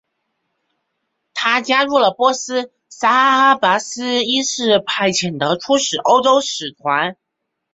[1.35, 7.17] 他加入了波斯沙阿阿拔斯一世派遣的出使欧洲使团。